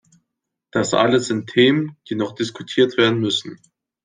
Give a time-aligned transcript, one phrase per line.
[0.71, 3.59] Das alles sind Themen, die noch diskutiert werden müssen.